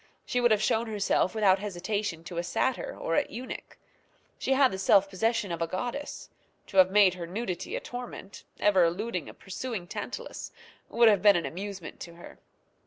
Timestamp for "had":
4.53-4.71